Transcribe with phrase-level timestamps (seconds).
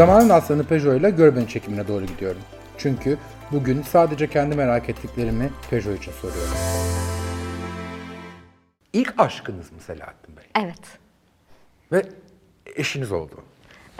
[0.00, 2.40] Zamanın aslanı Peugeot ile Görben çekimine doğru gidiyorum.
[2.78, 3.18] Çünkü
[3.52, 6.54] bugün sadece kendi merak ettiklerimi Peugeot için soruyorum.
[8.92, 10.44] İlk aşkınız mı Selahattin Bey?
[10.64, 10.98] Evet.
[11.92, 12.02] Ve
[12.76, 13.34] eşiniz oldu.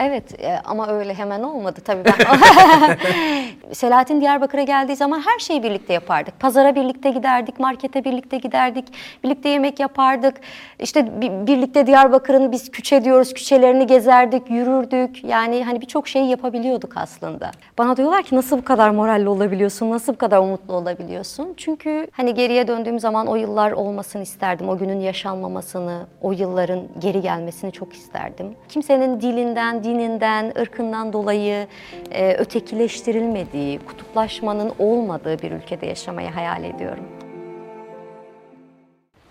[0.01, 2.13] Evet e, ama öyle hemen olmadı tabii ben.
[3.73, 6.39] Selahattin Diyarbakır'a geldiği zaman her şeyi birlikte yapardık.
[6.39, 8.85] Pazara birlikte giderdik, markete birlikte giderdik,
[9.23, 10.35] birlikte yemek yapardık.
[10.79, 15.23] İşte bi- birlikte Diyarbakır'ın biz küçe diyoruz, küçelerini gezerdik, yürürdük.
[15.23, 17.51] Yani hani birçok şeyi yapabiliyorduk aslında.
[17.77, 21.53] Bana diyorlar ki nasıl bu kadar moralli olabiliyorsun, nasıl bu kadar umutlu olabiliyorsun?
[21.57, 24.69] Çünkü hani geriye döndüğüm zaman o yıllar olmasını isterdim.
[24.69, 28.55] O günün yaşanmamasını, o yılların geri gelmesini çok isterdim.
[28.69, 31.67] Kimsenin dilinden, dininden, ırkından dolayı
[32.11, 37.03] e, ötekileştirilmediği, kutuplaşmanın olmadığı bir ülkede yaşamayı hayal ediyorum.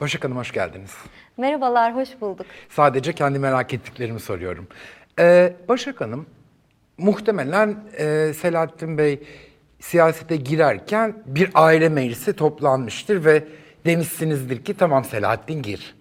[0.00, 0.94] Başak Hanım hoş geldiniz.
[1.36, 2.46] Merhabalar, hoş bulduk.
[2.68, 4.68] Sadece kendi merak ettiklerimi soruyorum.
[5.18, 6.26] Ee, Başak Hanım,
[6.98, 9.22] muhtemelen e, Selahattin Bey
[9.80, 13.44] siyasete girerken bir aile meclisi toplanmıştır ve
[13.86, 15.94] demişsinizdir ki tamam Selahattin gir.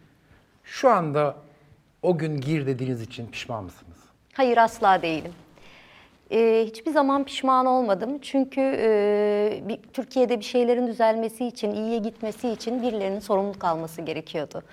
[0.64, 1.36] Şu anda
[2.02, 3.99] o gün gir dediğiniz için pişman mısınız?
[4.40, 5.34] Hayır asla değilim.
[6.32, 8.20] Ee, hiçbir zaman pişman olmadım.
[8.22, 14.64] Çünkü e, bir, Türkiye'de bir şeylerin düzelmesi için, iyiye gitmesi için birilerinin sorumluluk alması gerekiyordu.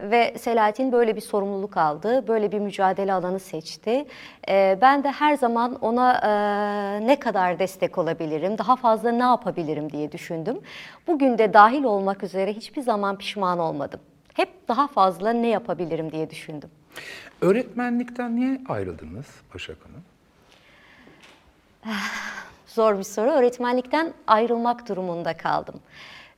[0.00, 4.06] Ve Selahattin böyle bir sorumluluk aldı, böyle bir mücadele alanı seçti.
[4.48, 9.92] Ee, ben de her zaman ona e, ne kadar destek olabilirim, daha fazla ne yapabilirim
[9.92, 10.60] diye düşündüm.
[11.06, 14.00] Bugün de dahil olmak üzere hiçbir zaman pişman olmadım.
[14.34, 16.70] Hep daha fazla ne yapabilirim diye düşündüm.
[17.40, 20.04] Öğretmenlikten niye ayrıldınız Başak Hanım?
[22.66, 23.30] Zor bir soru.
[23.30, 25.80] Öğretmenlikten ayrılmak durumunda kaldım.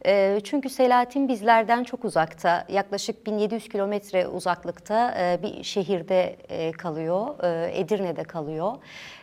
[0.06, 7.26] Ee, Çünkü Selahattin bizlerden çok uzakta, yaklaşık 1700 kilometre uzaklıkta e, bir şehirde e, kalıyor,
[7.44, 8.72] e, Edirne'de kalıyor.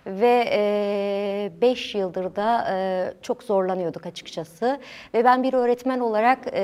[0.08, 4.80] Ve 5 yıldır da e, çok zorlanıyorduk açıkçası.
[5.13, 6.62] Ve ben bir öğretmen olarak e,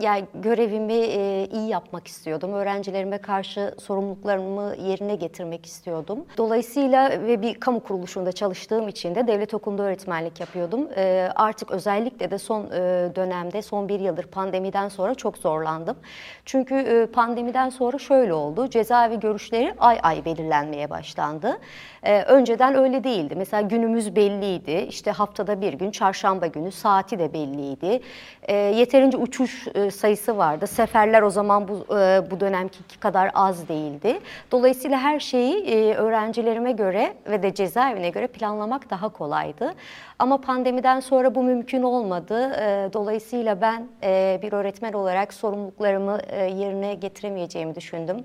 [0.00, 2.52] yani görevimi e, iyi yapmak istiyordum.
[2.52, 6.24] Öğrencilerime karşı sorumluluklarımı yerine getirmek istiyordum.
[6.36, 10.88] Dolayısıyla ve bir kamu kuruluşunda çalıştığım için de devlet okulunda öğretmenlik yapıyordum.
[10.96, 12.83] E, Artık özellikle de son e,
[13.16, 15.96] dönemde, son bir yıldır pandemiden sonra çok zorlandım.
[16.44, 18.70] Çünkü e, pandemiden sonra şöyle oldu.
[18.70, 21.58] Cezaevi görüşleri ay ay belirlenmeye başlandı.
[22.02, 23.34] E, Önceden öyle değildi.
[23.36, 24.86] Mesela günümüz belliydi.
[24.88, 28.00] İşte haftada bir gün, çarşamba günü saati de belliydi.
[28.42, 30.66] E, Yeterince uçuş e, sayısı vardı.
[30.66, 34.20] Seferler o zaman bu e, bu dönemki kadar az değildi.
[34.52, 39.74] Dolayısıyla her şeyi e, öğrencilerime göre ve de cezaevine göre planlamak daha kolaydı.
[40.18, 42.50] Ama pandemiden sonra bu mümkün olmadı.
[42.74, 48.16] E, Dolayısıyla ben e, bir öğretmen olarak sorumluluklarımı e, yerine getiremeyeceğimi düşündüm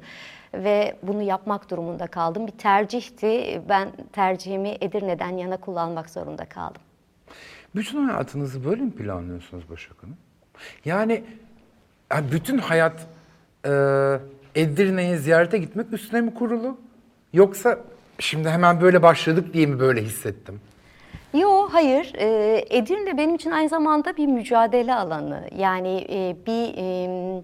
[0.54, 2.48] ve bunu yapmak durumunda kaldım.
[2.48, 3.62] Bir tercihti.
[3.70, 6.82] Ben tercihimi Edirne'den yana kullanmak zorunda kaldım.
[7.76, 10.18] Bütün hayatınızı böyle mi planlıyorsunuz Başak Hanım?
[10.86, 11.24] Yani,
[12.12, 13.08] yani bütün hayat
[13.66, 13.72] e,
[14.56, 16.78] Edirne'ye ziyarete gitmek üstüne mi kurulu?
[17.34, 17.80] Yoksa
[18.20, 20.62] şimdi hemen böyle başladık diye mi böyle hissettim?
[21.34, 22.14] Yo hayır.
[22.18, 25.44] Ee, Edirne benim için aynı zamanda bir mücadele alanı.
[25.58, 27.44] Yani e, bir e,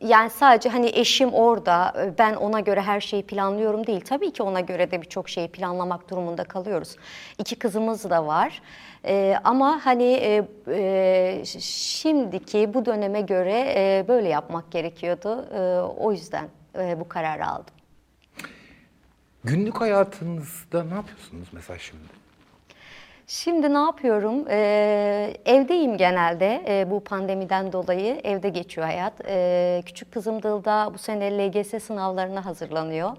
[0.00, 4.00] yani sadece hani eşim orada e, ben ona göre her şeyi planlıyorum değil.
[4.00, 6.96] Tabii ki ona göre de birçok şeyi planlamak durumunda kalıyoruz.
[7.38, 8.62] İki kızımız da var.
[9.04, 15.46] Ee, ama hani e, e, şimdiki bu döneme göre e, böyle yapmak gerekiyordu.
[15.54, 16.48] E, o yüzden
[16.78, 17.74] e, bu kararı aldım.
[19.44, 22.19] Günlük hayatınızda ne yapıyorsunuz mesela şimdi?
[23.32, 24.44] Şimdi ne yapıyorum?
[24.50, 28.20] Ee, evdeyim genelde ee, bu pandemiden dolayı.
[28.24, 29.12] Evde geçiyor hayat.
[29.26, 33.10] Ee, küçük kızım Dılda bu sene LGS sınavlarına hazırlanıyor.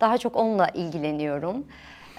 [0.00, 1.64] Daha çok onunla ilgileniyorum.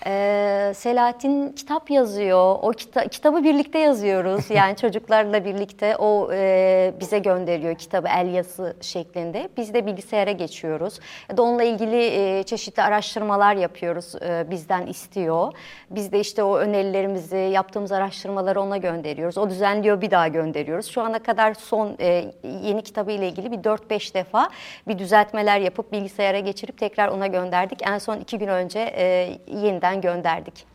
[0.06, 2.56] Ee, Selahattin kitap yazıyor.
[2.62, 4.46] O kita- kitabı birlikte yazıyoruz.
[4.52, 9.50] Yani çocuklarla birlikte o e, bize gönderiyor kitabı el yazısı şeklinde.
[9.58, 11.00] Biz de bilgisayara geçiyoruz.
[11.30, 14.16] Ya da onunla ilgili e, çeşitli araştırmalar yapıyoruz.
[14.22, 15.54] e, bizden istiyor.
[15.90, 19.38] Biz de işte o önerilerimizi, yaptığımız araştırmaları ona gönderiyoruz.
[19.38, 20.88] O düzenliyor, bir daha gönderiyoruz.
[20.92, 22.26] Şu ana kadar son e,
[22.64, 24.50] yeni kitabı ile ilgili bir 4-5 defa
[24.88, 27.80] bir düzeltmeler yapıp bilgisayara geçirip tekrar ona gönderdik.
[27.88, 30.66] En son iki gün önce e, yeniden gönderdik.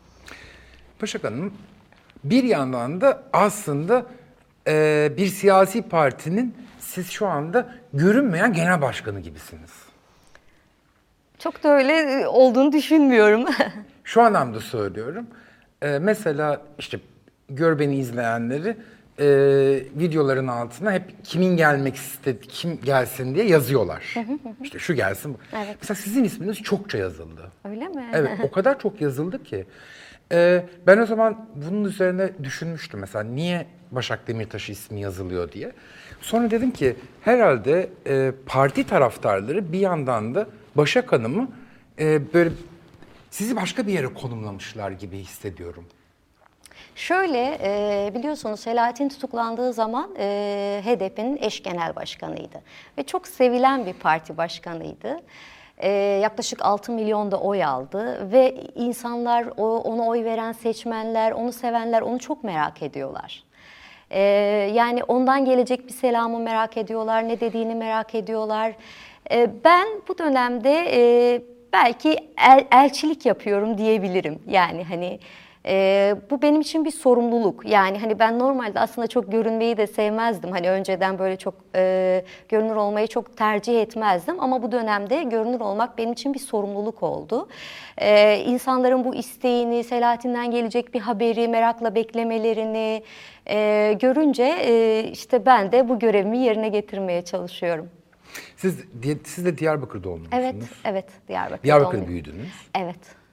[1.03, 1.55] Başak Hanım,
[2.25, 4.07] bir yandan da aslında
[4.67, 9.71] e, bir siyasi partinin siz şu anda görünmeyen genel başkanı gibisiniz.
[11.39, 13.45] Çok da öyle e, olduğunu düşünmüyorum.
[14.05, 15.27] Şu anlamda söylüyorum.
[15.83, 17.01] E, mesela işte
[17.49, 18.77] gör beni izleyenleri
[19.21, 19.27] e,
[19.97, 24.15] videoların altına hep kimin gelmek istedi, kim gelsin diye yazıyorlar.
[24.63, 25.37] işte şu gelsin.
[25.53, 25.77] Evet.
[25.81, 27.53] Mesela sizin isminiz çokça yazıldı.
[27.65, 28.11] Öyle mi?
[28.13, 29.67] Evet, o kadar çok yazıldı ki.
[30.33, 35.73] Ee, ben o zaman bunun üzerine düşünmüştüm mesela niye Başak Demirtaş ismi yazılıyor diye.
[36.21, 41.49] Sonra dedim ki herhalde e, parti taraftarları bir yandan da Başak Hanım'ı
[41.99, 42.51] e, böyle
[43.31, 45.85] sizi başka bir yere konumlamışlar gibi hissediyorum.
[46.97, 52.63] Şöyle e, biliyorsunuz Selahattin tutuklandığı zaman e, HDP'nin eş genel başkanıydı.
[52.99, 55.21] Ve çok sevilen bir parti başkanıydı.
[55.79, 55.91] E,
[56.23, 62.03] yaklaşık 6 milyon da oy aldı ve insanlar, o, ona oy veren seçmenler, onu sevenler
[62.03, 63.45] onu çok merak ediyorlar.
[64.11, 64.21] E,
[64.75, 68.73] yani ondan gelecek bir selamı merak ediyorlar, ne dediğini merak ediyorlar.
[69.31, 71.43] E, ben bu dönemde e,
[71.73, 72.17] belki
[72.49, 74.43] el, elçilik yapıyorum diyebilirim.
[74.47, 75.19] Yani hani...
[75.67, 77.67] Ee, bu benim için bir sorumluluk.
[77.67, 80.51] Yani hani ben normalde aslında çok görünmeyi de sevmezdim.
[80.51, 84.41] Hani önceden böyle çok e, görünür olmayı çok tercih etmezdim.
[84.41, 87.49] Ama bu dönemde görünür olmak benim için bir sorumluluk oldu.
[87.99, 93.03] Ee, insanların bu isteğini, Selahattin'den gelecek bir haberi merakla beklemelerini
[93.49, 97.91] e, görünce e, işte ben de bu görevimi yerine getirmeye çalışıyorum.
[98.57, 98.79] Siz,
[99.25, 100.35] siz de Diyarbakır doğumlusunuz.
[100.35, 100.55] Evet,
[100.85, 101.05] evet.
[101.29, 102.25] Diyarbakır Diyarbakır'da doğumluyum.
[102.25, 102.53] büyüdünüz.
[102.75, 103.26] Evet.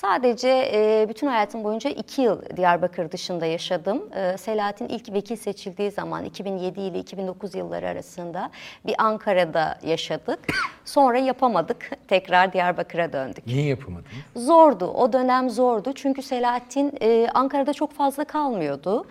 [0.00, 4.02] Sadece e, bütün hayatım boyunca iki yıl Diyarbakır dışında yaşadım.
[4.14, 8.50] E, Selahattin ilk vekil seçildiği zaman 2007 ile 2009 yılları arasında
[8.86, 10.38] bir Ankara'da yaşadık.
[10.84, 11.90] Sonra yapamadık.
[12.08, 13.46] Tekrar Diyarbakır'a döndük.
[13.46, 14.06] Niye yapamadınız?
[14.36, 14.86] Zordu.
[14.86, 15.92] O dönem zordu.
[15.94, 19.06] Çünkü Selahattin e, Ankara'da çok fazla kalmıyordu.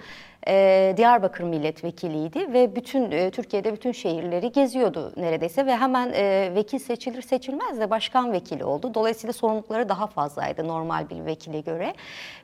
[0.48, 6.80] E, Diyarbakır milletvekiliydi ve bütün e, Türkiye'de bütün şehirleri geziyordu neredeyse ve hemen e, vekil
[6.80, 8.94] seçilir seçilmez de başkan vekili oldu.
[8.94, 11.94] Dolayısıyla sorumlulukları daha fazlaydı normal bir vekile göre.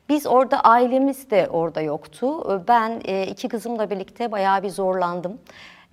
[0.09, 2.53] Biz orada ailemiz de orada yoktu.
[2.53, 5.39] E, Ben e, iki kızımla birlikte bayağı bir zorlandım.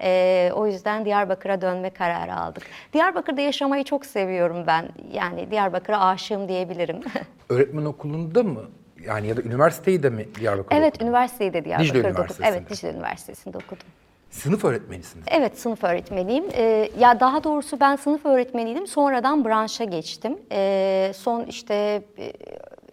[0.02, 2.62] Ee, o yüzden Diyarbakır'a dönme kararı aldık.
[2.92, 4.88] Diyarbakır'da yaşamayı çok seviyorum ben.
[5.12, 7.00] Yani Diyarbakır'a aşığım diyebilirim.
[7.48, 8.60] Öğretmen okulunda mı?
[9.04, 12.10] Yani ya da üniversiteyi de mi Diyarbakır'da evet, üniversiteyi de Diyarbakır'da okudum.
[12.10, 12.48] Üniversitesi'nde.
[12.48, 13.86] Evet, Dicle Üniversitesi'nde okudum.
[14.30, 15.26] Sınıf öğretmenisiniz.
[15.30, 16.44] Evet, sınıf öğretmeniyim.
[16.52, 18.86] Ee, ya daha doğrusu ben sınıf öğretmeniydim.
[18.86, 20.38] Sonradan branşa geçtim.
[20.52, 22.32] Ee, son işte e,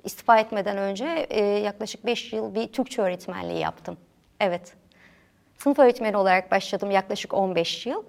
[0.04, 3.98] istifa etmeden önce e, yaklaşık 5 yıl bir Türkçe öğretmenliği yaptım.
[4.40, 4.74] Evet.
[5.58, 8.04] Sınıf öğretmeni olarak başladım yaklaşık 15 yıl,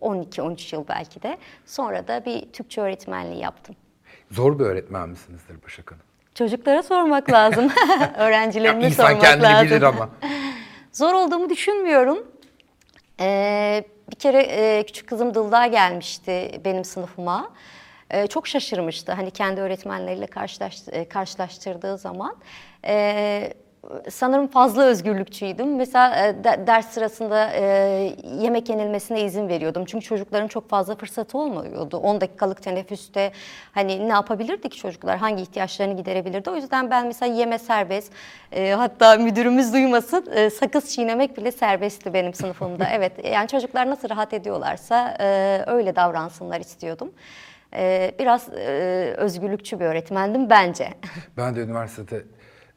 [0.00, 1.38] 12-13 yıl belki de.
[1.66, 3.76] Sonra da bir Türkçe öğretmenliği yaptım.
[4.30, 6.09] Zor bir öğretmen misinizdir Başak Hanım?
[6.40, 7.72] Çocuklara sormak lazım.
[8.18, 9.66] Öğrencilerime İnsan sormak kendini lazım.
[9.66, 10.08] bilir ama.
[10.92, 12.26] Zor olduğumu düşünmüyorum.
[13.20, 17.50] Ee, bir kere e, küçük kızım Dılda gelmişti benim sınıfıma.
[18.10, 22.36] Ee, çok şaşırmıştı hani kendi öğretmenleriyle karşılaş, e, karşılaştırdığı zaman.
[22.86, 23.54] Ee,
[24.10, 25.76] sanırım fazla özgürlükçüydüm.
[25.76, 27.62] Mesela e, de- ders sırasında e,
[28.40, 29.84] yemek yenilmesine izin veriyordum.
[29.84, 31.96] Çünkü çocukların çok fazla fırsatı olmuyordu.
[31.96, 33.32] 10 dakikalık teneffüste
[33.72, 35.18] hani ne yapabilirdik çocuklar?
[35.18, 36.50] Hangi ihtiyaçlarını giderebilirdi?
[36.50, 38.12] O yüzden ben mesela yeme serbest.
[38.52, 42.88] E, hatta müdürümüz duymasın e, sakız çiğnemek bile serbestti benim sınıfımda.
[42.92, 47.12] evet yani çocuklar nasıl rahat ediyorlarsa e, öyle davransınlar istiyordum.
[48.18, 48.48] Biraz
[49.16, 50.88] özgürlükçü bir öğretmendim bence.
[51.36, 52.22] Ben de üniversitede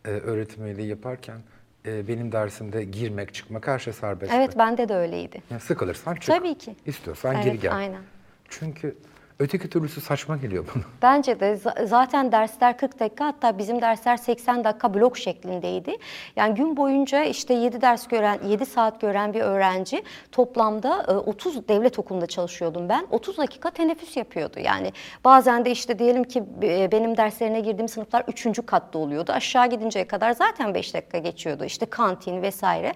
[0.06, 1.38] e, öğretim üyeliği yaparken
[1.86, 4.34] e, benim dersimde girmek, çıkmak her şey serbest.
[4.34, 5.42] evet bende de öyleydi.
[5.50, 6.26] Yani sıkılırsan çık.
[6.26, 6.76] Tabii ki.
[6.86, 7.76] İstiyorsan Evet, geri gel.
[7.76, 8.02] aynen.
[8.50, 8.96] Çünkü
[9.40, 10.84] öteki türlüsü saçma geliyor bana.
[11.02, 15.96] Bence de za- zaten dersler 40 dakika hatta bizim dersler 80 dakika blok şeklindeydi.
[16.36, 21.68] Yani gün boyunca işte 7 ders gören 7 saat gören bir öğrenci toplamda e, 30
[21.68, 23.08] devlet okulunda çalışıyordum ben.
[23.12, 24.60] 30 dakika teneffüs yapıyordu.
[24.60, 24.92] Yani
[25.24, 28.66] bazen de işte diyelim ki e, benim derslerine girdiğim sınıflar 3.
[28.66, 29.32] katta oluyordu.
[29.32, 31.66] Aşağı gidinceye kadar zaten 5 dakika geçiyordu.
[31.66, 32.94] İşte kantin vesaire.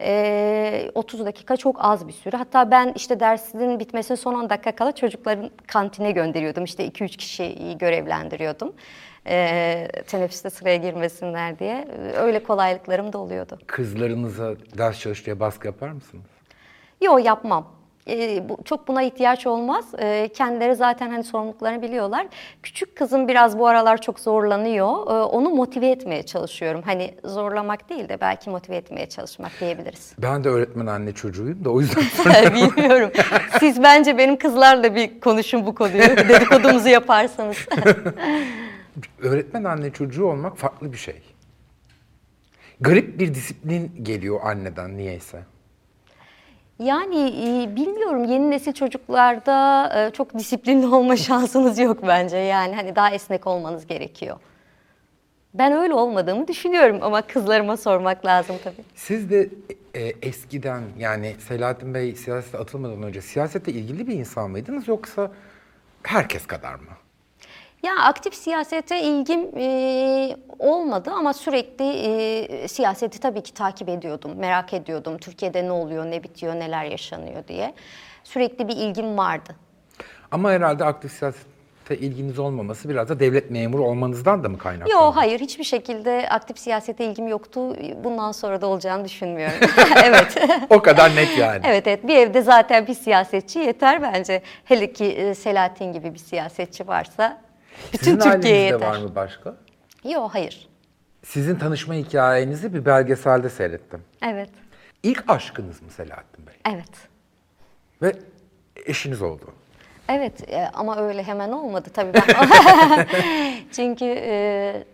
[0.00, 2.36] Ee, 30 dakika çok az bir süre.
[2.36, 6.64] Hatta ben işte dersin bitmesine son 10 dakika kala çocukların kantine gönderiyordum.
[6.64, 8.72] İşte 2-3 kişiyi görevlendiriyordum.
[9.26, 11.88] Ee, teneffüste sıraya girmesinler diye.
[12.16, 13.58] Öyle kolaylıklarım da oluyordu.
[13.66, 16.24] Kızlarınıza ders çalış diye baskı yapar mısınız?
[17.00, 17.79] Yok yapmam.
[18.08, 19.84] Ee, bu, çok buna ihtiyaç olmaz.
[19.98, 22.26] Ee, kendileri zaten hani sorumluluklarını biliyorlar.
[22.62, 24.88] Küçük kızım biraz bu aralar çok zorlanıyor.
[24.88, 26.82] Ee, onu motive etmeye çalışıyorum.
[26.84, 30.12] Hani zorlamak değil de belki motive etmeye çalışmak diyebiliriz.
[30.18, 32.04] Ben de öğretmen anne çocuğuyum da o yüzden
[32.54, 33.10] Bilmiyorum.
[33.60, 36.02] Siz bence benim kızlarla bir konuşun bu konuyu.
[36.02, 37.56] Dedikodumuzu yaparsanız.
[39.22, 41.22] öğretmen anne çocuğu olmak farklı bir şey.
[42.80, 45.42] Garip bir disiplin geliyor anneden niyeyse.
[46.80, 52.36] Yani e, bilmiyorum yeni nesil çocuklarda e, çok disiplinli olma şansınız yok bence.
[52.36, 54.36] Yani hani daha esnek olmanız gerekiyor.
[55.54, 58.84] Ben öyle olmadığımı düşünüyorum ama kızlarıma sormak lazım tabii.
[58.94, 59.48] Siz de
[59.94, 65.30] e, eskiden yani Selahattin Bey siyasete atılmadan önce siyasete ilgili bir insan mıydınız yoksa
[66.02, 66.99] herkes kadar mı?
[67.82, 74.74] Ya aktif siyasete ilgim e, olmadı ama sürekli e, siyaseti tabii ki takip ediyordum, merak
[74.74, 75.18] ediyordum.
[75.18, 77.74] Türkiye'de ne oluyor, ne bitiyor, neler yaşanıyor diye.
[78.24, 79.56] Sürekli bir ilgim vardı.
[80.30, 84.92] Ama herhalde aktif siyasete ilginiz olmaması biraz da devlet memuru olmanızdan da mı kaynaklı?
[84.92, 87.76] Yok hayır hiçbir şekilde aktif siyasete ilgim yoktu.
[88.04, 89.58] Bundan sonra da olacağını düşünmüyorum.
[90.04, 90.36] evet.
[90.70, 91.60] o kadar net yani.
[91.64, 94.42] Evet evet bir evde zaten bir siyasetçi yeter bence.
[94.64, 97.49] Hele ki Selahattin gibi bir siyasetçi varsa
[97.92, 98.88] bütün Sizin Türkiye'ye ailenizde yeter.
[99.02, 99.56] var mı başka?
[100.04, 100.68] Yok hayır.
[101.24, 104.02] Sizin tanışma hikayenizi bir belgeselde seyrettim.
[104.22, 104.50] Evet.
[105.02, 106.54] İlk aşkınız mı Selahattin Bey?
[106.74, 106.90] Evet.
[108.02, 108.12] Ve
[108.86, 109.44] eşiniz oldu.
[110.08, 113.06] Evet e, ama öyle hemen olmadı tabii ben.
[113.72, 114.84] Çünkü e,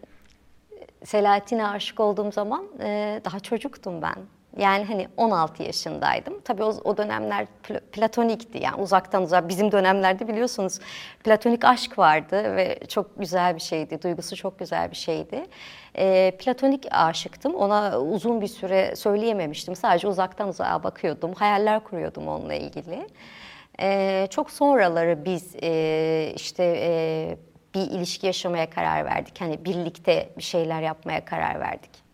[1.04, 4.16] Selahattin'e aşık olduğum zaman e, daha çocuktum ben.
[4.56, 6.40] Yani hani 16 yaşındaydım.
[6.40, 9.48] Tabii o, o dönemler pl- platonikti yani uzaktan uzağa.
[9.48, 10.78] Bizim dönemlerde biliyorsunuz
[11.24, 14.02] platonik aşk vardı ve çok güzel bir şeydi.
[14.02, 15.46] Duygusu çok güzel bir şeydi.
[15.98, 17.54] E, platonik aşıktım.
[17.54, 19.76] Ona uzun bir süre söyleyememiştim.
[19.76, 21.34] Sadece uzaktan uzağa bakıyordum.
[21.34, 23.06] Hayaller kuruyordum onunla ilgili.
[23.80, 27.36] Ee, çok sonraları biz e, işte e,
[27.74, 29.40] bir ilişki yaşamaya karar verdik.
[29.40, 32.05] Hani birlikte bir şeyler yapmaya karar verdik.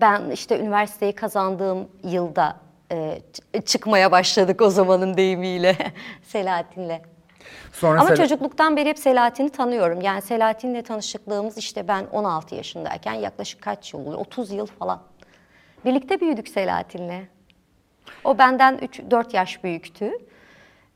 [0.00, 2.56] Ben işte üniversiteyi kazandığım yılda
[2.92, 3.20] e,
[3.66, 5.76] çıkmaya başladık o zamanın deyimiyle
[6.22, 7.00] Selahattin'le.
[7.72, 10.00] Sonra Ama Sel- çocukluktan beri hep Selahattin'i tanıyorum.
[10.00, 14.18] Yani Selahattin'le tanışıklığımız işte ben 16 yaşındayken yaklaşık kaç yıl oluyor?
[14.18, 15.02] 30 yıl falan.
[15.84, 17.22] Birlikte büyüdük Selahattin'le.
[18.24, 20.12] O benden 3-4 yaş büyüktü.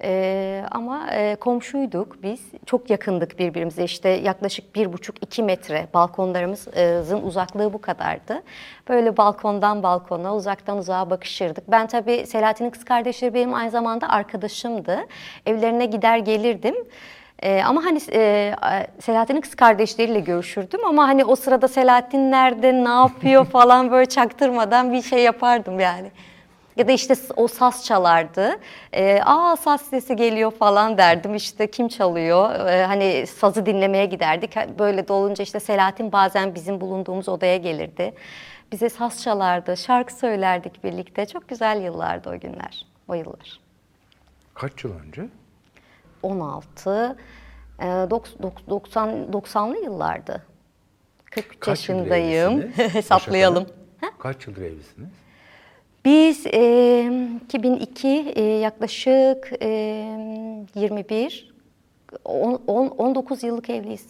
[0.02, 2.40] Ee, ama e, komşuyduk biz.
[2.66, 3.84] Çok yakındık birbirimize.
[3.84, 8.42] İşte yaklaşık bir buçuk iki metre balkonlarımızın uzaklığı bu kadardı.
[8.88, 11.70] Böyle balkondan balkona, uzaktan uzağa bakışırdık.
[11.70, 14.98] Ben tabii Selahattin'in kız kardeşleri benim aynı zamanda arkadaşımdı.
[15.46, 16.74] Evlerine gider gelirdim.
[17.42, 18.54] Ee, ama hani e,
[19.00, 24.92] Selahattin'in kız kardeşleriyle görüşürdüm ama hani o sırada Selahattin nerede, ne yapıyor falan böyle çaktırmadan
[24.92, 26.10] bir şey yapardım yani.
[26.76, 28.50] Ya da işte o saz çalardı.
[28.93, 31.35] Ee, Aa saz sesi geliyor falan derdim.
[31.35, 32.54] İşte kim çalıyor?
[32.69, 34.57] Ee, hani sazı dinlemeye giderdik.
[34.78, 38.14] Böyle de olunca işte Selahattin bazen bizim bulunduğumuz odaya gelirdi.
[38.73, 41.26] Bize saz çalardı, şarkı söylerdik birlikte.
[41.26, 43.61] Çok güzel yıllardı o günler, o yıllar.
[44.54, 45.23] Kaç yıl önce?
[46.23, 47.16] 16,
[47.81, 50.43] e, dok- dok- 90 90'lı yıllardı.
[51.31, 52.73] 43 Kaç yaşındayım.
[52.76, 53.66] Hesaplayalım.
[54.19, 55.09] Kaç yıldır evlisiniz?
[56.04, 59.68] Biz e, 2002 e, yaklaşık e,
[60.75, 61.54] 21
[62.25, 64.06] on- on- 19 yıllık evliyiz.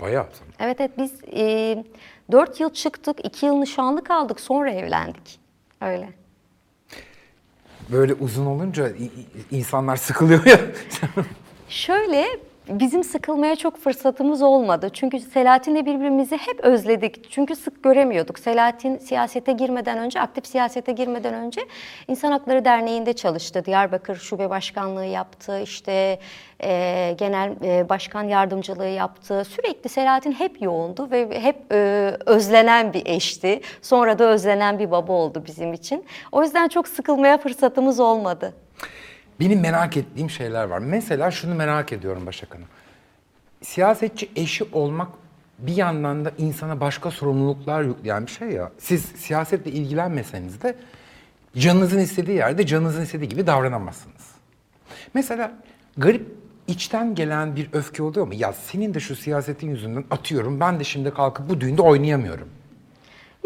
[0.00, 0.26] Bayağı.
[0.60, 1.84] Evet evet biz e,
[2.32, 5.40] 4 yıl çıktık, 2 yıl nişanlı kaldık, sonra evlendik.
[5.80, 6.08] Öyle.
[7.92, 8.88] Böyle uzun olunca
[9.50, 10.60] insanlar sıkılıyor ya.
[11.68, 12.26] Şöyle
[12.68, 14.90] bizim sıkılmaya çok fırsatımız olmadı.
[14.92, 17.30] Çünkü Selahattin'le birbirimizi hep özledik.
[17.30, 18.38] Çünkü sık göremiyorduk.
[18.38, 21.60] Selahattin siyasete girmeden önce, aktif siyasete girmeden önce
[22.08, 23.64] İnsan Hakları Derneği'nde çalıştı.
[23.64, 25.60] Diyarbakır Şube Başkanlığı yaptı.
[25.60, 26.18] İşte
[26.62, 29.44] e, genel e, başkan yardımcılığı yaptı.
[29.44, 31.76] Sürekli Selahattin hep yoğundu ve hep e,
[32.26, 33.60] özlenen bir eşti.
[33.82, 36.04] Sonra da özlenen bir baba oldu bizim için.
[36.32, 38.65] O yüzden çok sıkılmaya fırsatımız olmadı.
[39.40, 40.78] Benim merak ettiğim şeyler var.
[40.78, 42.66] Mesela şunu merak ediyorum Başak Hanım.
[43.62, 45.08] Siyasetçi eşi olmak
[45.58, 48.72] bir yandan da insana başka sorumluluklar yükleyen bir şey ya.
[48.78, 50.74] Siz siyasetle ilgilenmeseniz de
[51.56, 54.30] canınızın istediği yerde canınızın istediği gibi davranamazsınız.
[55.14, 55.52] Mesela
[55.96, 56.26] garip
[56.66, 58.34] içten gelen bir öfke oluyor mu?
[58.34, 62.48] Ya senin de şu siyasetin yüzünden atıyorum ben de şimdi kalkıp bu düğünde oynayamıyorum.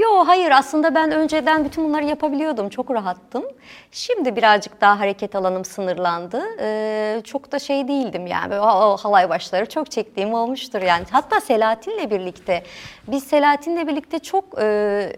[0.00, 2.68] Yo hayır aslında ben önceden bütün bunları yapabiliyordum.
[2.68, 3.44] Çok rahattım.
[3.92, 6.42] Şimdi birazcık daha hareket alanım sınırlandı.
[6.60, 8.54] Ee, çok da şey değildim yani.
[8.60, 11.04] O, o halay başları çok çektiğim olmuştur yani.
[11.10, 12.62] Hatta Selahattin'le birlikte
[13.08, 15.12] biz Selahattin'le birlikte çok e,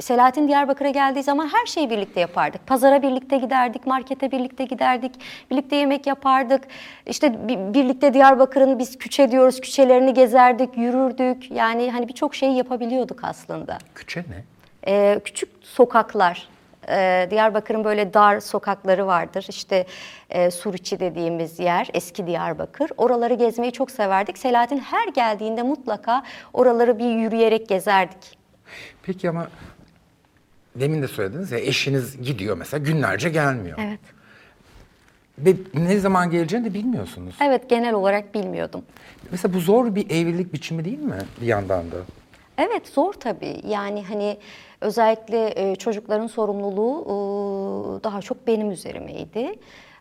[0.00, 2.66] Selahattin Diyarbakır'a geldiği zaman her şeyi birlikte yapardık.
[2.66, 5.12] Pazara birlikte giderdik, markete birlikte giderdik,
[5.50, 6.62] birlikte yemek yapardık.
[7.06, 11.50] İşte bi- birlikte Diyarbakır'ın biz küçe diyoruz, küçelerini gezerdik, yürürdük.
[11.50, 13.78] Yani hani birçok şeyi yapabiliyorduk aslında.
[13.94, 14.44] Küçe ne?
[14.86, 16.48] Ee, küçük sokaklar,
[16.88, 19.46] ee, Diyarbakır'ın böyle dar sokakları vardır.
[19.48, 19.86] İşte
[20.30, 22.90] e, Suriçi dediğimiz yer, eski Diyarbakır.
[22.96, 24.38] Oraları gezmeyi çok severdik.
[24.38, 26.22] Selahattin her geldiğinde mutlaka
[26.52, 28.36] oraları bir yürüyerek gezerdik.
[29.02, 29.48] Peki ama
[30.74, 33.78] demin de söylediniz ya eşiniz gidiyor mesela günlerce gelmiyor.
[33.80, 34.00] Evet.
[35.38, 37.34] Ve ne zaman geleceğini de bilmiyorsunuz.
[37.42, 38.82] Evet genel olarak bilmiyordum.
[39.30, 41.96] Mesela bu zor bir evlilik biçimi değil mi bir yandan da?
[42.58, 43.60] Evet zor tabii.
[43.68, 44.38] Yani hani
[44.80, 49.54] özellikle e, çocukların sorumluluğu e, daha çok benim üzerimeydi.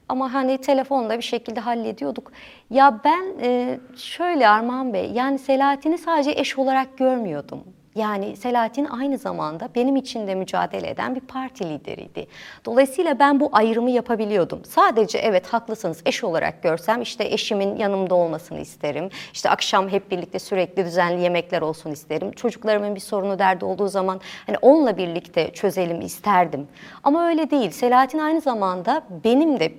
[0.10, 2.32] Ama hani telefonla bir şekilde hallediyorduk.
[2.70, 7.64] Ya ben e, şöyle Armağan Bey, yani Selahattin'i sadece eş olarak görmüyordum.
[7.96, 12.28] Yani Selahattin aynı zamanda benim için de mücadele eden bir parti lideriydi.
[12.66, 14.62] Dolayısıyla ben bu ayrımı yapabiliyordum.
[14.66, 19.10] Sadece evet haklısınız eş olarak görsem işte eşimin yanımda olmasını isterim.
[19.34, 22.32] İşte akşam hep birlikte sürekli düzenli yemekler olsun isterim.
[22.32, 26.68] Çocuklarımın bir sorunu derdi olduğu zaman hani onunla birlikte çözelim isterdim.
[27.04, 27.72] Ama öyle değil.
[27.72, 29.72] Selahattin aynı zamanda benim de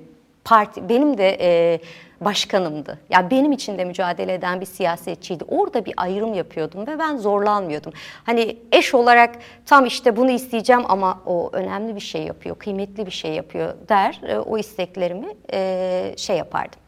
[0.44, 1.80] parti benim de e,
[2.20, 2.98] başkanımdı.
[3.10, 5.44] Ya benim için de mücadele eden bir siyasetçiydi.
[5.44, 7.92] Orada bir ayrım yapıyordum ve ben zorlanmıyordum.
[8.24, 9.34] Hani eş olarak
[9.66, 14.20] tam işte bunu isteyeceğim ama o önemli bir şey yapıyor, kıymetli bir şey yapıyor der.
[14.26, 16.80] E, o isteklerimi e, şey yapardım.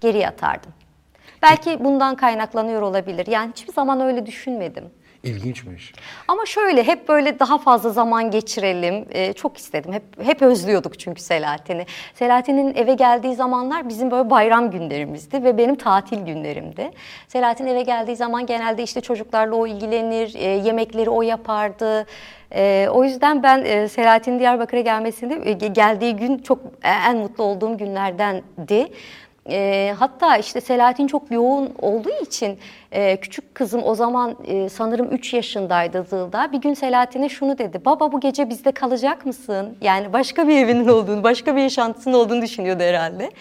[0.00, 0.72] Geri atardım.
[1.42, 3.26] Belki bundan kaynaklanıyor olabilir.
[3.26, 4.84] Yani hiçbir zaman öyle düşünmedim.
[5.22, 5.92] İlginçmiş.
[6.28, 9.04] Ama şöyle hep böyle daha fazla zaman geçirelim.
[9.10, 9.92] Ee, çok istedim.
[9.92, 11.86] Hep hep özlüyorduk çünkü Selahattin'i.
[12.14, 16.90] Selahattin'in eve geldiği zamanlar bizim böyle bayram günlerimizdi ve benim tatil günlerimdi.
[17.28, 22.06] Selahattin eve geldiği zaman genelde işte çocuklarla o ilgilenir, e, yemekleri o yapardı.
[22.52, 27.44] E, o yüzden ben e, Selahattin Diyarbakır'a gelmesinde e, geldiği gün çok e, en mutlu
[27.44, 28.88] olduğum günlerdendi.
[29.50, 32.58] E, hatta işte Selahattin çok yoğun olduğu için
[32.96, 36.52] e, küçük kızım o zaman e, sanırım 3 yaşındaydı Zılda.
[36.52, 37.84] Bir gün Selahattin'e şunu dedi.
[37.84, 39.76] Baba bu gece bizde kalacak mısın?
[39.80, 43.30] Yani başka bir evinin olduğunu, başka bir yaşantısının olduğunu düşünüyordu herhalde.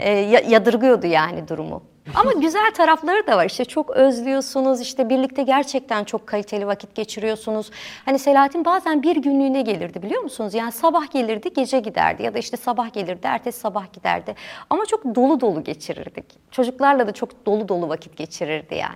[0.00, 0.10] E,
[0.48, 1.82] yadırgıyordu yani durumu.
[2.14, 3.46] Ama güzel tarafları da var.
[3.46, 4.80] İşte çok özlüyorsunuz.
[4.80, 7.70] işte birlikte gerçekten çok kaliteli vakit geçiriyorsunuz.
[8.04, 10.54] Hani Selahattin bazen bir günlüğüne gelirdi biliyor musunuz?
[10.54, 14.34] Yani sabah gelirdi, gece giderdi ya da işte sabah gelirdi, ertesi sabah giderdi.
[14.70, 16.24] Ama çok dolu dolu geçirirdik.
[16.50, 18.95] Çocuklarla da çok dolu dolu vakit geçirirdi yani.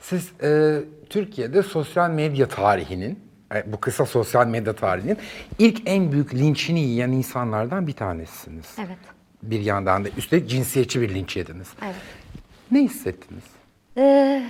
[0.00, 0.80] Siz e,
[1.10, 3.18] Türkiye'de sosyal medya tarihinin,
[3.54, 5.18] e, bu kısa sosyal medya tarihinin
[5.58, 8.66] ilk en büyük linçini yiyen insanlardan bir tanesisiniz.
[8.78, 8.98] Evet.
[9.42, 11.68] Bir yandan da üstelik cinsiyetçi bir linç yediniz.
[11.84, 11.94] Evet.
[12.70, 13.44] Ne hissettiniz?
[13.96, 14.42] Ee,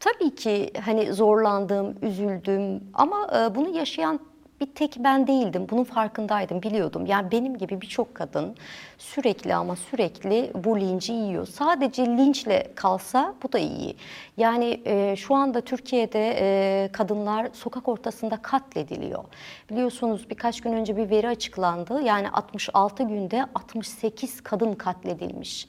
[0.00, 4.20] tabii ki hani zorlandım, üzüldüm ama e, bunu yaşayan
[4.60, 5.66] bir tek ben değildim.
[5.70, 7.06] Bunun farkındaydım, biliyordum.
[7.06, 8.56] Yani benim gibi birçok kadın
[8.98, 11.46] sürekli ama sürekli bu linci yiyor.
[11.46, 13.96] Sadece linçle kalsa bu da iyi.
[14.36, 19.24] Yani e, şu anda Türkiye'de e, kadınlar sokak ortasında katlediliyor.
[19.70, 22.00] Biliyorsunuz birkaç gün önce bir veri açıklandı.
[22.02, 25.68] Yani 66 günde 68 kadın katledilmiş.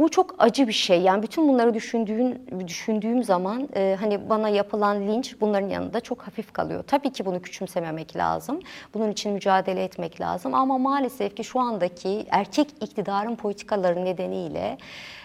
[0.00, 1.00] Bu çok acı bir şey.
[1.00, 6.52] Yani bütün bunları düşündüğün, düşündüğüm zaman e, hani bana yapılan linç bunların yanında çok hafif
[6.52, 6.84] kalıyor.
[6.86, 8.60] Tabii ki bunu küçümsememek lazım.
[8.94, 10.54] Bunun için mücadele etmek lazım.
[10.54, 14.78] Ama maalesef ki şu andaki erkek iktidarın politikaları nedeniyle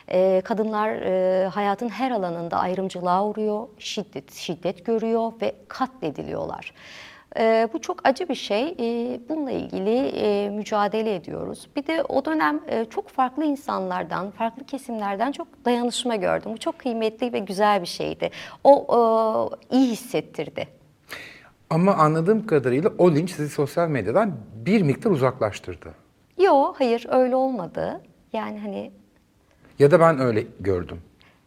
[0.07, 6.73] e, kadınlar e, hayatın her alanında ayrımcılığa uğruyor, şiddet şiddet görüyor ve katlediliyorlar.
[7.39, 8.67] E, bu çok acı bir şey.
[8.79, 11.67] E, bununla ilgili e, mücadele ediyoruz.
[11.75, 16.51] Bir de o dönem e, çok farklı insanlardan, farklı kesimlerden çok dayanışma gördüm.
[16.53, 18.29] Bu çok kıymetli ve güzel bir şeydi.
[18.63, 18.87] O
[19.71, 20.67] e, iyi hissettirdi.
[21.69, 24.31] Ama anladığım kadarıyla o linç sizi sosyal medyadan
[24.65, 25.93] bir miktar uzaklaştırdı.
[26.37, 28.01] Yok, hayır öyle olmadı.
[28.33, 28.91] Yani hani...
[29.79, 31.01] Ya da ben öyle gördüm.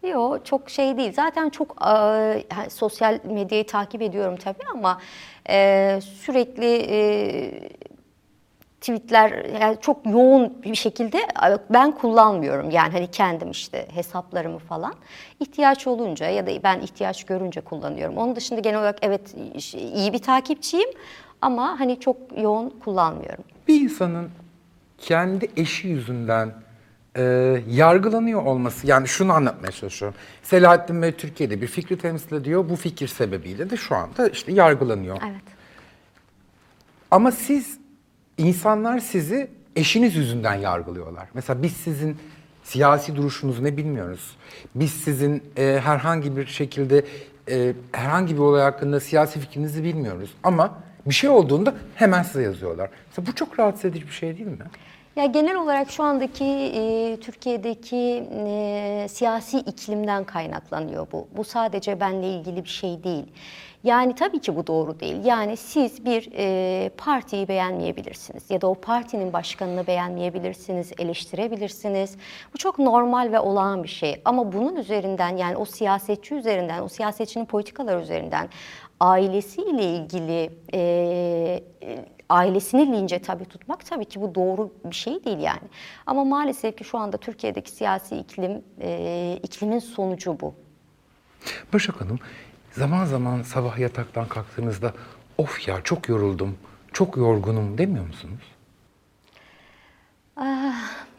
[0.08, 1.12] Yok çok şey değil.
[1.12, 5.00] Zaten çok e, sosyal medyayı takip ediyorum tabii ama
[5.48, 7.50] e, sürekli e,
[8.80, 11.18] tweetler yani çok yoğun bir şekilde
[11.70, 12.70] ben kullanmıyorum.
[12.70, 14.94] Yani hani kendim işte hesaplarımı falan
[15.40, 18.16] ihtiyaç olunca ya da ben ihtiyaç görünce kullanıyorum.
[18.16, 19.34] Onun dışında genel olarak evet
[19.94, 20.88] iyi bir takipçiyim
[21.42, 23.44] ama hani çok yoğun kullanmıyorum.
[23.68, 24.30] Bir insanın
[24.98, 26.52] kendi eşi yüzünden
[27.16, 27.22] e,
[27.70, 30.18] yargılanıyor olması yani şunu anlatmaya çalışıyorum.
[30.42, 32.68] Selahattin Bey Türkiye'de bir fikri temsil ediyor.
[32.68, 35.18] Bu fikir sebebiyle de şu anda işte yargılanıyor.
[35.30, 35.42] Evet.
[37.10, 37.78] Ama siz
[38.38, 41.28] insanlar sizi eşiniz yüzünden yargılıyorlar.
[41.34, 42.16] Mesela biz sizin
[42.64, 44.36] siyasi duruşunuzu ne bilmiyoruz.
[44.74, 47.04] Biz sizin e, herhangi bir şekilde
[47.50, 50.30] e, herhangi bir olay hakkında siyasi fikrinizi bilmiyoruz.
[50.42, 52.90] Ama bir şey olduğunda hemen size yazıyorlar.
[53.08, 54.56] Mesela bu çok rahatsız edici bir şey değil mi?
[55.18, 61.28] Ya genel olarak şu andaki e, Türkiye'deki e, siyasi iklimden kaynaklanıyor bu.
[61.36, 63.24] Bu sadece benle ilgili bir şey değil.
[63.84, 65.24] Yani tabii ki bu doğru değil.
[65.24, 72.16] Yani siz bir e, partiyi beğenmeyebilirsiniz ya da o partinin başkanını beğenmeyebilirsiniz, eleştirebilirsiniz.
[72.54, 74.20] Bu çok normal ve olağan bir şey.
[74.24, 78.48] Ama bunun üzerinden yani o siyasetçi üzerinden, o siyasetçinin politikalar üzerinden
[79.00, 81.60] ailesiyle ilgili e,
[82.28, 85.68] ailesini lince tabii tutmak tabii ki bu doğru bir şey değil yani.
[86.06, 90.54] Ama maalesef ki şu anda Türkiye'deki siyasi iklim e, iklimin sonucu bu.
[91.72, 92.18] Başak Hanım,
[92.72, 94.92] zaman zaman sabah yataktan kalktığınızda
[95.38, 96.58] of ya çok yoruldum,
[96.92, 98.42] çok yorgunum demiyor musunuz?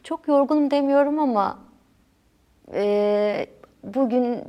[0.04, 1.60] Çok yorgunum demiyorum ama
[2.74, 3.48] e,
[3.84, 4.43] bugün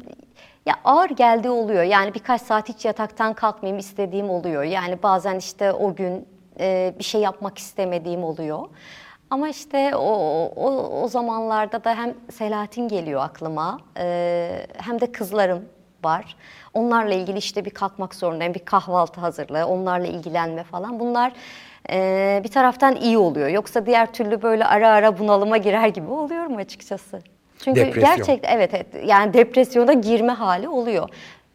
[0.66, 1.82] ya ağır geldiği oluyor.
[1.82, 4.62] Yani birkaç saat hiç yataktan kalkmayayım istediğim oluyor.
[4.62, 6.26] Yani bazen işte o gün
[6.60, 8.68] e, bir şey yapmak istemediğim oluyor.
[9.30, 10.12] Ama işte o,
[10.56, 15.64] o, o zamanlarda da hem Selahattin geliyor aklıma e, hem de kızlarım
[16.04, 16.36] var.
[16.74, 21.00] Onlarla ilgili işte bir kalkmak zorundayım, bir kahvaltı hazırlığı, onlarla ilgilenme falan.
[21.00, 21.32] Bunlar
[21.90, 23.48] e, bir taraftan iyi oluyor.
[23.48, 27.20] Yoksa diğer türlü böyle ara ara bunalıma girer gibi oluyorum açıkçası.
[27.64, 28.16] Çünkü Depresyon.
[28.16, 31.08] gerçekten evet, evet yani depresyona girme hali oluyor.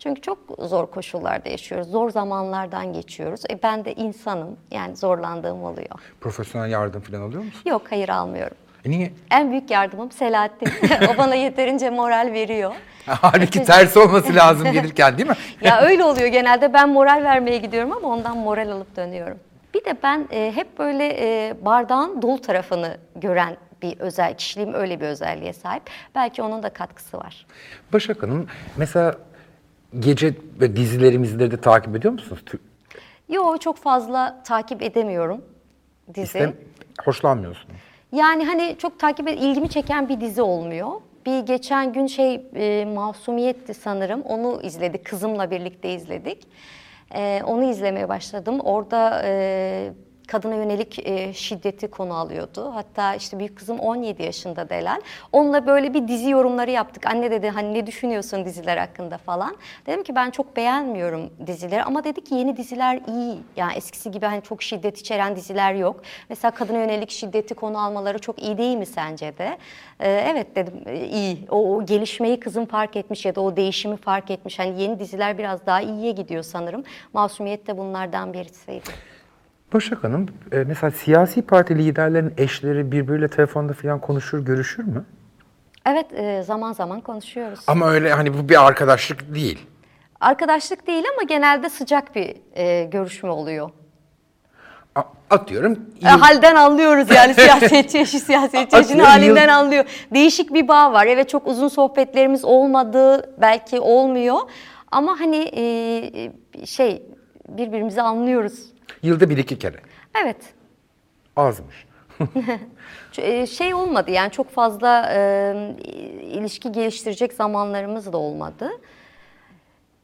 [0.06, 1.88] Çünkü çok zor koşullarda yaşıyoruz.
[1.88, 3.42] Zor zamanlardan geçiyoruz.
[3.50, 4.58] E ben de insanım.
[4.72, 5.90] Yani zorlandığım oluyor.
[6.22, 7.62] Profesyonel yardım falan alıyor musun?
[7.70, 8.58] Yok hayır almıyorum.
[8.86, 9.14] E niye?
[9.32, 10.70] En büyük yardımım Selahattin.
[11.14, 12.72] o bana yeterince moral veriyor.
[13.06, 15.36] Halbuki ters olması lazım gelirken değil mi?
[15.62, 19.40] ya öyle oluyor genelde ben moral vermeye gidiyorum ama ondan moral alıp dönüyorum.
[19.74, 25.00] Bir de ben e, hep böyle e, bardağın dolu tarafını gören bir özel kişiliğim öyle
[25.02, 25.84] bir özelliğe sahip.
[26.16, 27.46] Belki onun da katkısı var.
[27.94, 29.16] Başak Hanım, mesela
[30.00, 32.44] gece ve dizilerimizi de takip ediyor musunuz?
[33.30, 35.42] Yo çok fazla takip edemiyorum
[36.14, 36.22] dizi.
[36.38, 36.56] İstem-
[37.06, 37.76] hoşlanmıyorsunuz.
[38.12, 40.90] Yani hani çok takip et, ilgimi çeken bir dizi olmuyor.
[41.26, 44.22] Bir geçen gün şey e, Masumiyetti sanırım.
[44.22, 45.06] Onu izledik.
[45.06, 46.48] Kızımla birlikte izledik.
[47.16, 48.60] E, onu izlemeye başladım.
[48.60, 49.94] Orada e,
[50.28, 52.72] kadına yönelik e, şiddeti konu alıyordu.
[52.76, 55.02] Hatta işte büyük kızım 17 yaşında Delal.
[55.32, 57.06] Onunla böyle bir dizi yorumları yaptık.
[57.06, 59.56] Anne dedi hani ne düşünüyorsun diziler hakkında falan.
[59.86, 63.38] Dedim ki ben çok beğenmiyorum dizileri ama dedi ki yeni diziler iyi.
[63.56, 66.02] Yani eskisi gibi hani çok şiddet içeren diziler yok.
[66.30, 69.58] Mesela kadına yönelik şiddeti konu almaları çok iyi değil mi sence de?
[70.00, 71.46] Ee, evet dedim e, iyi.
[71.50, 74.60] O, o gelişmeyi kızım fark etmiş ya da o değişimi fark etmiş.
[74.60, 76.84] Hani yeni diziler biraz daha iyiye gidiyor sanırım.
[77.14, 79.15] Masumiyet de bunlardan birisiydi.
[79.74, 85.06] Başak Hanım, e, mesela siyasi parti liderlerin eşleri birbiriyle telefonda falan konuşur, görüşür mü?
[85.86, 87.60] Evet e, zaman zaman konuşuyoruz.
[87.68, 89.60] Ama öyle hani bu bir arkadaşlık değil.
[90.22, 93.70] Arkadaşlık değil ama genelde sıcak bir e, görüşme oluyor.
[94.96, 95.80] A- Atıyorum.
[96.04, 99.86] E, halden anlıyoruz yani siyasetçi eşi siyasetçi eşinin Atıyorum, halinden yıl- anlıyor.
[100.14, 101.06] Değişik bir bağ var.
[101.06, 104.38] Evet çok uzun sohbetlerimiz olmadı belki olmuyor.
[104.92, 105.62] Ama hani e,
[106.62, 107.04] e, şey
[107.50, 108.75] birbirimizi anlıyoruz.
[109.04, 109.78] Yılda bir iki kere.
[110.24, 110.38] Evet.
[111.36, 111.86] Azmış.
[113.18, 115.20] E, Şey olmadı yani çok fazla e,
[116.22, 118.70] ilişki geliştirecek zamanlarımız da olmadı.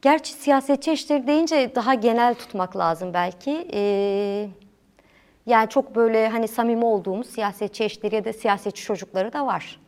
[0.01, 3.67] Gerçi siyasetçi eşleri deyince daha genel tutmak lazım belki.
[3.73, 3.82] E,
[5.45, 9.80] yani çok böyle hani samimi olduğumuz siyasetçi eşleri ya da siyasetçi çocukları da var.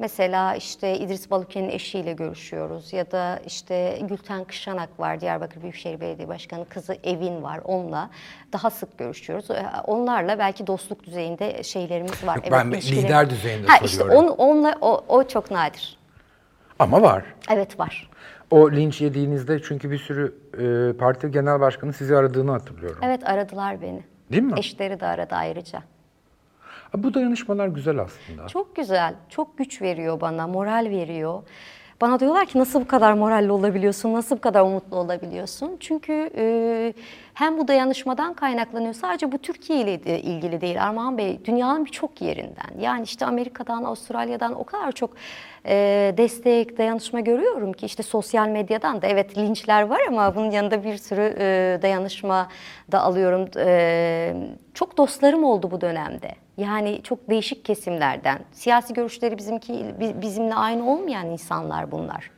[0.00, 6.28] Mesela işte İdris Baluken'in eşiyle görüşüyoruz ya da işte Gülten Kışanak var Diyarbakır Büyükşehir Belediye
[6.28, 8.10] Başkanı kızı Evin var onunla
[8.52, 9.50] daha sık görüşüyoruz.
[9.50, 12.36] Ee, Onlarla belki dostluk düzeyinde şeylerimiz var.
[12.36, 14.24] Yok, ben ilişkiler- lider düzeyinde ha, işte soruyorum.
[14.28, 15.98] on, onunla, o, o çok nadir.
[16.78, 17.24] Ama var.
[17.50, 18.10] Evet var.
[18.50, 20.34] O linç yediğinizde çünkü bir sürü
[20.94, 22.98] e, parti genel başkanı sizi aradığını hatırlıyorum.
[23.04, 24.02] Evet aradılar beni.
[24.32, 24.54] Değil mi?
[24.58, 25.82] Eşleri de aradı ayrıca.
[26.96, 28.46] Bu dayanışmalar güzel aslında.
[28.48, 31.42] Çok güzel, çok güç veriyor bana, moral veriyor.
[32.00, 35.76] Bana diyorlar ki nasıl bu kadar moralli olabiliyorsun, nasıl bu kadar umutlu olabiliyorsun?
[35.80, 36.94] Çünkü e,
[37.34, 38.94] hem bu dayanışmadan kaynaklanıyor.
[38.94, 42.80] Sadece bu Türkiye ile de ilgili değil Armağan Bey, dünyanın birçok yerinden.
[42.80, 45.10] Yani işte Amerika'dan, Avustralya'dan o kadar çok
[45.66, 50.84] e, destek, dayanışma görüyorum ki işte sosyal medyadan da evet linçler var ama bunun yanında
[50.84, 52.48] bir sürü e, dayanışma
[52.92, 53.48] da alıyorum.
[53.56, 54.34] E,
[54.74, 56.34] çok dostlarım oldu bu dönemde.
[56.56, 58.38] Yani çok değişik kesimlerden.
[58.52, 62.30] Siyasi görüşleri bizimki bi- bizimle aynı olmayan insanlar bunlar.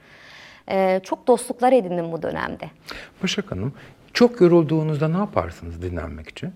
[0.69, 2.65] Ee, çok dostluklar edindim bu dönemde.
[3.23, 3.73] Başak Hanım,
[4.13, 6.53] çok yorulduğunuzda ne yaparsınız dinlenmek için?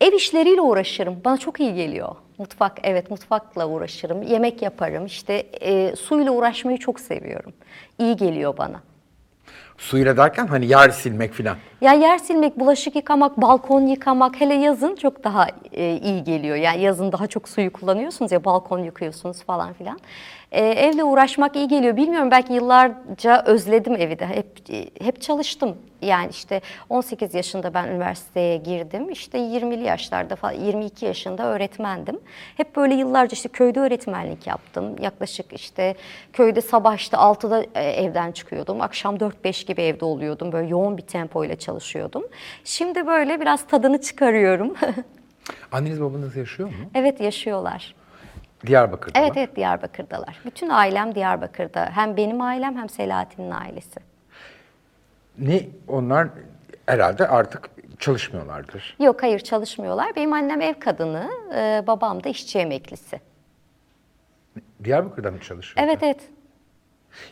[0.00, 1.20] Ev işleriyle uğraşırım.
[1.24, 2.14] Bana çok iyi geliyor.
[2.38, 4.22] Mutfak, evet mutfakla uğraşırım.
[4.22, 5.06] Yemek yaparım.
[5.06, 7.52] İşte e, suyla uğraşmayı çok seviyorum.
[7.98, 8.82] İyi geliyor bana.
[9.82, 11.56] Suyla derken hani yer silmek falan.
[11.80, 16.56] Ya yer silmek, bulaşık yıkamak, balkon yıkamak hele yazın çok daha e, iyi geliyor.
[16.56, 19.98] Yani yazın daha çok suyu kullanıyorsunuz ya balkon yıkıyorsunuz falan filan.
[20.52, 21.96] E, evle uğraşmak iyi geliyor.
[21.96, 24.26] Bilmiyorum belki yıllarca özledim evi de.
[24.26, 25.76] Hep e, hep çalıştım.
[26.02, 29.10] Yani işte 18 yaşında ben üniversiteye girdim.
[29.10, 32.20] İşte 20'li yaşlarda falan 22 yaşında öğretmendim.
[32.56, 34.96] Hep böyle yıllarca işte köyde öğretmenlik yaptım.
[35.00, 35.94] Yaklaşık işte
[36.32, 38.80] köyde sabah işte 6'da e, evden çıkıyordum.
[38.80, 40.52] Akşam 4-5 gibi gibi evde oluyordum.
[40.52, 42.24] Böyle yoğun bir tempoyla çalışıyordum.
[42.64, 44.74] Şimdi böyle biraz tadını çıkarıyorum.
[45.72, 46.74] Anneniz babanız yaşıyor mu?
[46.94, 47.94] evet yaşıyorlar.
[48.66, 50.38] Diyarbakır'da Evet evet Diyarbakır'dalar.
[50.44, 51.90] Bütün ailem Diyarbakır'da.
[51.94, 54.00] Hem benim ailem hem Selahattin'in ailesi.
[55.38, 56.28] Ne onlar
[56.86, 58.96] herhalde artık çalışmıyorlardır.
[59.00, 60.16] Yok hayır çalışmıyorlar.
[60.16, 63.20] Benim annem ev kadını, e, babam da işçi emeklisi.
[64.84, 65.86] Diyarbakır'da mı çalışıyor?
[65.86, 66.20] Evet evet.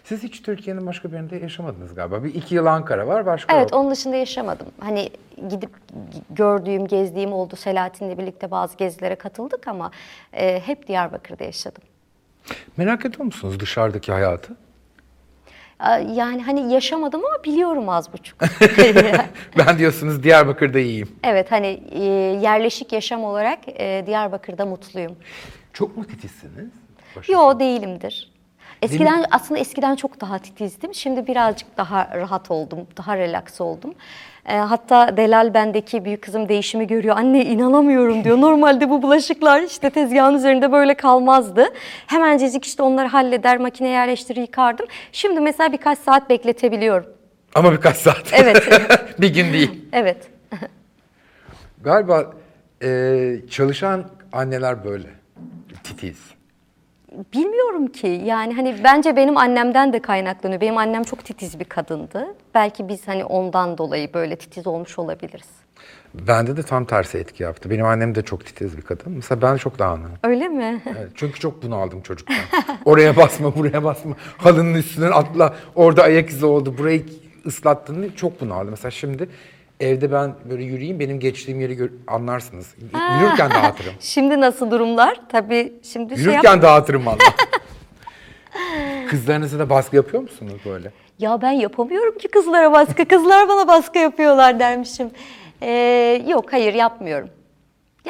[0.04, 2.24] Siz hiç Türkiye'nin başka bir yerinde yaşamadınız galiba.
[2.24, 3.80] Bir iki yıl Ankara var, başka Evet yok.
[3.80, 4.66] onun dışında yaşamadım.
[4.80, 5.10] Hani
[5.48, 5.70] gidip
[6.30, 7.56] gördüğüm, gezdiğim oldu.
[7.56, 9.90] Selahattin'le birlikte bazı gezilere katıldık ama
[10.32, 11.82] e, hep Diyarbakır'da yaşadım.
[12.76, 14.56] Merak ediyor musunuz dışarıdaki hayatı?
[16.14, 18.38] Yani hani yaşamadım ama biliyorum az buçuk.
[19.58, 21.08] ben diyorsunuz Diyarbakır'da iyiyim.
[21.24, 22.02] evet hani e,
[22.42, 25.16] yerleşik yaşam olarak e, Diyarbakır'da mutluyum.
[25.72, 26.70] Çok mu titizsiniz?
[27.16, 27.28] Başak?
[27.28, 28.30] Yo değilimdir.
[28.82, 30.94] Eskiden aslında eskiden çok daha titizdim.
[30.94, 33.94] Şimdi birazcık daha rahat oldum, daha relax oldum.
[34.46, 37.16] E, hatta Delal bendeki büyük kızım değişimi görüyor.
[37.16, 38.36] Anne inanamıyorum diyor.
[38.40, 41.66] Normalde bu bulaşıklar işte tezgahın üzerinde böyle kalmazdı.
[42.06, 44.86] Hemencecik işte onları halleder, makineye yerleştirir, yıkardım.
[45.12, 47.06] Şimdi mesela birkaç saat bekletebiliyorum.
[47.54, 48.30] Ama birkaç saat.
[48.32, 48.68] Evet.
[49.20, 49.84] bir gün değil.
[49.92, 50.28] Evet.
[51.80, 52.32] Galiba
[52.82, 55.08] e, çalışan anneler böyle.
[55.84, 56.39] Titiz.
[57.32, 60.60] Bilmiyorum ki yani hani bence benim annemden de kaynaklanıyor.
[60.60, 62.34] Benim annem çok titiz bir kadındı.
[62.54, 65.48] Belki biz hani ondan dolayı böyle titiz olmuş olabiliriz.
[66.14, 67.70] Bende de tam tersi etki yaptı.
[67.70, 69.12] Benim annem de çok titiz bir kadın.
[69.12, 70.12] Mesela ben çok dağınığım.
[70.22, 70.82] Öyle mi?
[70.86, 72.36] Evet, çünkü çok bunaldım çocukken.
[72.84, 74.16] Oraya basma, buraya basma.
[74.36, 75.54] Halının üstünden atla.
[75.74, 76.78] Orada ayak izi oldu.
[76.78, 77.06] Burayı
[77.46, 78.12] ıslattın.
[78.16, 78.70] Çok bunaldım.
[78.70, 79.28] Mesela şimdi
[79.80, 81.00] evde ben böyle yürüyeyim.
[81.00, 82.74] Benim geçtiğim yeri gör- anlarsınız.
[82.80, 83.92] Y- Yürürken dağıtırım.
[84.00, 85.20] Şimdi nasıl durumlar?
[85.28, 87.18] Tabii şimdi şey yap- Yürürken dağıtırım valla.
[89.10, 90.90] Kızlarınıza da baskı yapıyor musunuz böyle?
[91.18, 93.04] Ya ben yapamıyorum ki kızlara baskı.
[93.08, 95.10] Kızlar bana baskı yapıyorlar dermişim.
[95.62, 97.28] Ee, yok hayır yapmıyorum.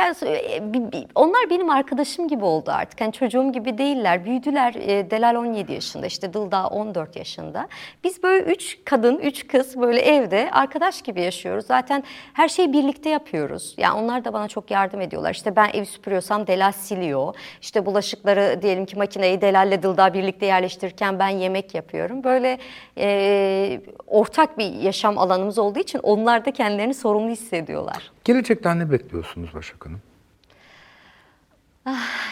[0.01, 3.01] Yani e, onlar benim arkadaşım gibi oldu artık.
[3.01, 4.25] Hani çocuğum gibi değiller.
[4.25, 4.75] Büyüdüler.
[4.75, 7.69] E, Delal 17 yaşında, işte Dılda 14 yaşında.
[8.05, 11.67] Biz böyle üç kadın, üç kız böyle evde arkadaş gibi yaşıyoruz.
[11.67, 13.75] Zaten her şeyi birlikte yapıyoruz.
[13.77, 15.35] Yani onlar da bana çok yardım ediyorlar.
[15.35, 17.35] İşte ben ev süpürüyorsam Delal siliyor.
[17.61, 22.25] İşte bulaşıkları diyelim ki makineyi Delal'le Dılda birlikte yerleştirirken ben yemek yapıyorum.
[22.25, 22.59] Böyle
[22.99, 28.11] e, ortak bir yaşam alanımız olduğu için onlar da kendilerini sorumlu hissediyorlar.
[28.25, 30.01] Gelecekten ne bekliyorsunuz Başak Hanım?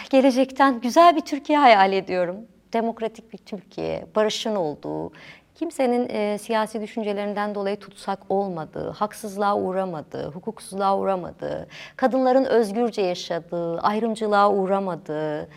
[0.09, 2.35] Gelecekten güzel bir Türkiye hayal ediyorum.
[2.73, 5.11] Demokratik bir Türkiye, barışın olduğu,
[5.55, 14.51] kimsenin e, siyasi düşüncelerinden dolayı tutsak olmadığı, haksızlığa uğramadığı, hukuksuzluğa uğramadığı, kadınların özgürce yaşadığı, ayrımcılığa
[14.51, 15.49] uğramadığı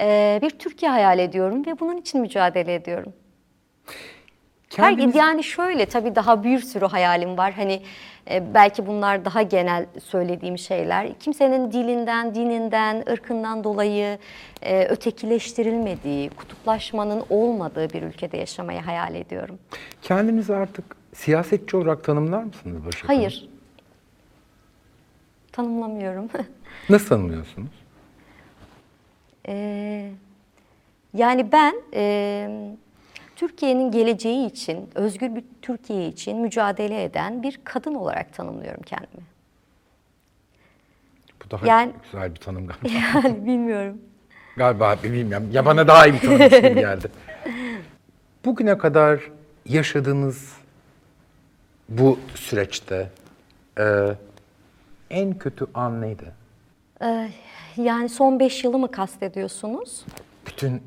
[0.00, 3.12] e, bir Türkiye hayal ediyorum ve bunun için mücadele ediyorum.
[4.76, 7.52] Her, Kendiniz- yani şöyle tabii daha bir sürü hayalim var.
[7.52, 7.82] Hani
[8.30, 11.18] e, belki bunlar daha genel söylediğim şeyler.
[11.18, 14.18] Kimsenin dilinden, dininden, ırkından dolayı
[14.62, 19.58] e, ötekileştirilmediği, kutuplaşmanın olmadığı bir ülkede yaşamayı hayal ediyorum.
[20.02, 23.20] Kendinizi artık siyasetçi olarak tanımlar mısınız Başak Hanım?
[23.20, 23.48] Hayır.
[25.52, 26.28] Tanımlamıyorum.
[26.88, 27.70] Nasıl tanımlıyorsunuz?
[29.48, 30.10] Ee,
[31.14, 32.76] yani ben e,
[33.36, 39.22] Türkiye'nin geleceği için, özgür bir Türkiye için mücadele eden bir kadın olarak tanımlıyorum kendimi.
[41.44, 42.88] Bu daha Yani- güzel bir tanım galiba.
[43.24, 43.98] Yani bilmiyorum.
[44.56, 45.48] Galiba bilmiyorum.
[45.52, 47.08] Ya bana daha iyi bir tanım gibi geldi.
[48.44, 49.20] Bugüne kadar
[49.66, 50.52] yaşadığınız
[51.88, 53.10] bu süreçte
[53.78, 53.84] e,
[55.10, 56.32] en kötü an neydi?
[57.02, 57.28] Ee,
[57.76, 60.04] yani son beş yılı mı kastediyorsunuz?
[60.46, 60.82] Bütün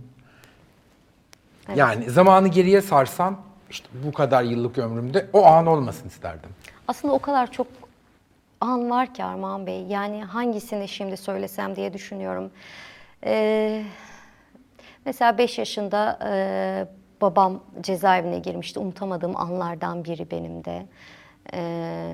[1.75, 6.49] yani zamanı geriye sarsam işte bu kadar yıllık ömrümde o an olmasın isterdim.
[6.87, 7.67] Aslında o kadar çok
[8.61, 9.83] an var ki Armağan Bey.
[9.83, 12.51] Yani hangisini şimdi söylesem diye düşünüyorum.
[13.25, 13.83] Ee,
[15.05, 16.87] mesela 5 yaşında e,
[17.21, 18.79] babam cezaevine girmişti.
[18.79, 20.85] Unutamadığım anlardan biri benim de.
[21.53, 22.13] Ee,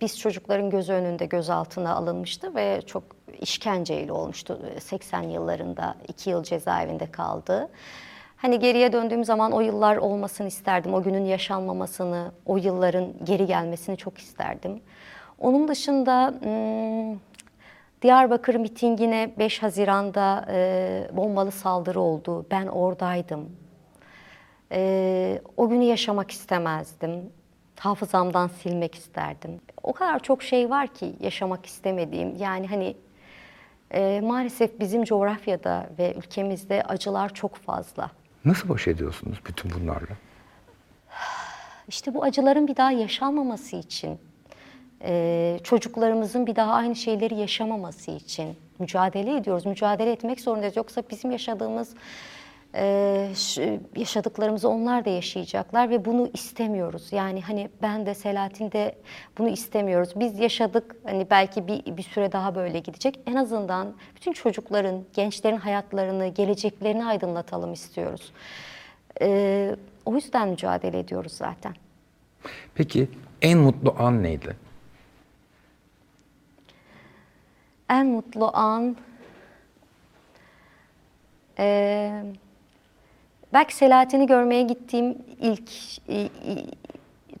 [0.00, 3.02] biz çocukların gözü önünde gözaltına alınmıştı ve çok
[3.40, 4.60] işkenceyle olmuştu.
[4.80, 7.68] 80 yıllarında 2 yıl cezaevinde kaldı.
[8.36, 10.94] Hani geriye döndüğüm zaman o yıllar olmasını isterdim.
[10.94, 14.80] O günün yaşanmamasını, o yılların geri gelmesini çok isterdim.
[15.38, 17.18] Onun dışında hmm,
[18.02, 22.46] Diyarbakır mitingine 5 Haziran'da e, bombalı saldırı oldu.
[22.50, 23.50] Ben oradaydım.
[24.72, 27.32] Ee, o günü yaşamak istemezdim.
[27.82, 29.60] Hafızamdan silmek isterdim.
[29.82, 32.36] O kadar çok şey var ki yaşamak istemediğim.
[32.36, 32.96] Yani hani
[33.90, 38.10] e, maalesef bizim coğrafyada ve ülkemizde acılar çok fazla.
[38.44, 40.16] Nasıl baş ediyorsunuz bütün bunlarla?
[41.88, 44.18] işte bu acıların bir daha yaşanmaması için,
[45.04, 49.66] e, çocuklarımızın bir daha aynı şeyleri yaşamaması için mücadele ediyoruz.
[49.66, 50.76] Mücadele etmek zorundayız.
[50.76, 51.94] Yoksa bizim yaşadığımız
[53.96, 57.12] yaşadıklarımızı onlar da yaşayacaklar ve bunu istemiyoruz.
[57.12, 58.94] Yani hani ben de Selahattin de
[59.38, 60.12] bunu istemiyoruz.
[60.16, 63.20] Biz yaşadık hani belki bir, bir süre daha böyle gidecek.
[63.26, 68.32] En azından bütün çocukların, gençlerin hayatlarını, geleceklerini aydınlatalım istiyoruz.
[69.20, 71.74] E, o yüzden mücadele ediyoruz zaten.
[72.74, 73.08] Peki
[73.42, 74.56] en mutlu an neydi?
[77.88, 78.96] En mutlu an
[81.58, 82.22] eee,
[83.52, 85.70] belki Selahattin'i görmeye gittiğim ilk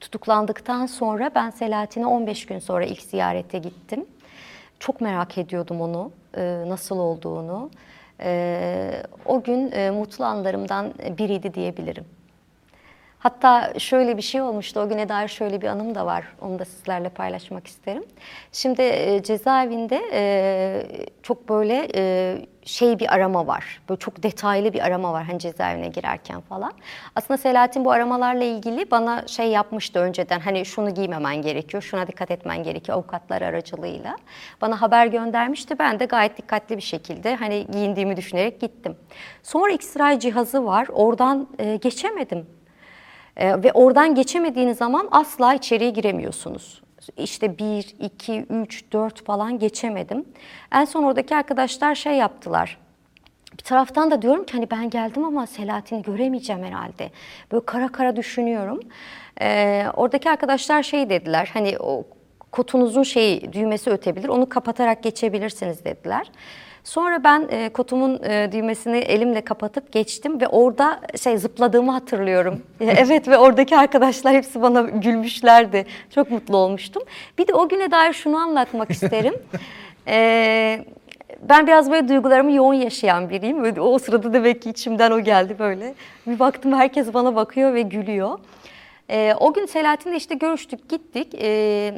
[0.00, 4.06] tutuklandıktan sonra ben Selahattin'i 15 gün sonra ilk ziyarete gittim.
[4.78, 7.70] Çok merak ediyordum onu, eee, nasıl olduğunu.
[8.20, 12.04] Eee, o gün eee, mutlu anlarımdan biriydi diyebilirim.
[13.22, 14.80] Hatta şöyle bir şey olmuştu.
[14.80, 16.24] O güne dair şöyle bir anım da var.
[16.40, 18.04] Onu da sizlerle paylaşmak isterim.
[18.52, 20.86] Şimdi e, cezaevinde e,
[21.22, 23.80] çok böyle e, şey bir arama var.
[23.88, 26.72] Böyle çok detaylı bir arama var hani cezaevine girerken falan.
[27.16, 30.40] Aslında Selahattin bu aramalarla ilgili bana şey yapmıştı önceden.
[30.40, 34.16] Hani şunu giymemen gerekiyor, şuna dikkat etmen gerekiyor avukatlar aracılığıyla.
[34.60, 35.78] Bana haber göndermişti.
[35.78, 38.96] Ben de gayet dikkatli bir şekilde hani giyindiğimi düşünerek gittim.
[39.42, 40.88] Sonra X-ray cihazı var.
[40.92, 42.46] Oradan e, geçemedim.
[43.36, 46.82] Ee, ve oradan geçemediğiniz zaman asla içeriye giremiyorsunuz.
[47.16, 50.24] İşte 1, 2, 3, 4 falan geçemedim.
[50.72, 52.78] En son oradaki arkadaşlar şey yaptılar.
[53.58, 57.10] Bir taraftan da diyorum ki hani ben geldim ama Selahattin'i göremeyeceğim herhalde.
[57.52, 58.80] Böyle kara kara düşünüyorum.
[59.40, 62.04] Ee, oradaki arkadaşlar şey dediler hani o
[62.52, 66.30] kotunuzun şeyi düğmesi ötebilir onu kapatarak geçebilirsiniz dediler.
[66.84, 72.62] Sonra ben e, kotumun e, düğmesini elimle kapatıp geçtim ve orada şey zıpladığımı hatırlıyorum.
[72.80, 75.86] evet ve oradaki arkadaşlar hepsi bana gülmüşlerdi.
[76.14, 77.02] Çok mutlu olmuştum.
[77.38, 79.34] Bir de o güne dair şunu anlatmak isterim.
[80.08, 80.84] Ee,
[81.48, 83.78] ben biraz böyle duygularımı yoğun yaşayan biriyim.
[83.78, 85.94] O sırada demek ki içimden o geldi böyle.
[86.26, 88.38] Bir baktım herkes bana bakıyor ve gülüyor.
[89.10, 91.34] Ee, o gün Selahattin'le işte görüştük, gittik.
[91.34, 91.94] Ee,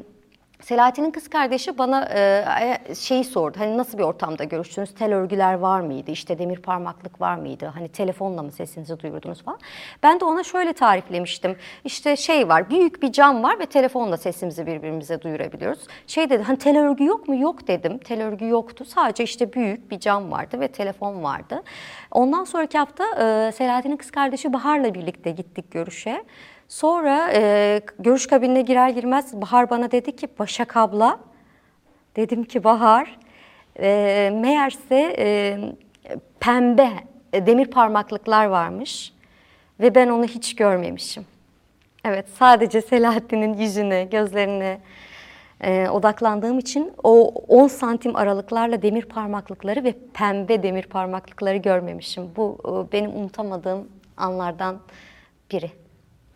[0.65, 3.59] Selahattin'in kız kardeşi bana e, şeyi sordu.
[3.61, 4.95] Hani nasıl bir ortamda görüştünüz?
[4.95, 6.11] Tel örgüler var mıydı?
[6.11, 7.67] İşte demir parmaklık var mıydı?
[7.75, 9.59] Hani telefonla mı sesinizi duyurdunuz falan.
[10.03, 11.57] Ben de ona şöyle tariflemiştim.
[11.85, 15.87] İşte şey var, büyük bir cam var ve telefonla sesimizi birbirimize duyurabiliyoruz.
[16.07, 17.37] Şey dedi, hani tel örgü yok mu?
[17.37, 17.99] Yok dedim.
[17.99, 18.85] Tel örgü yoktu.
[18.85, 21.63] Sadece işte büyük bir cam vardı ve telefon vardı.
[22.11, 26.25] Ondan sonraki hafta e, Selahattin'in kız kardeşi Bahar'la birlikte gittik görüşe.
[26.69, 31.19] Sonra e, görüş kabinine girer girmez Bahar bana dedi ki Başak abla,
[32.17, 33.19] dedim ki Bahar,
[33.81, 35.59] e, meğerse e,
[36.41, 36.91] pembe
[37.33, 39.13] e, demir parmaklıklar varmış
[39.81, 41.27] ve ben onu hiç görmemişim.
[42.05, 44.81] Evet sadece Selahattin'in yüzüne, gözlerine
[45.61, 52.31] e, odaklandığım için o 10 santim aralıklarla demir parmaklıkları ve pembe demir parmaklıkları görmemişim.
[52.37, 54.81] Bu e, benim unutamadığım anlardan
[55.51, 55.84] biri.